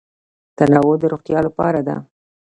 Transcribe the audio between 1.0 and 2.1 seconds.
روغتیا لپاره ده.